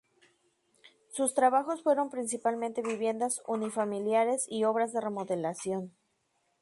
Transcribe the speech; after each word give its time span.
Sus 1.11 1.35
trabajos 1.35 1.83
fueron 1.83 2.09
principalmente 2.09 2.81
viviendas 2.81 3.43
unifamiliares 3.45 4.47
y 4.49 4.63
obras 4.63 4.93
de 4.93 5.01
remodelación. 5.01 5.93